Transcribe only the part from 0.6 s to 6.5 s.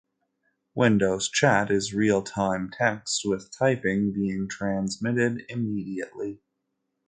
Windows Chat is real time text, with typing being transmitted immediately.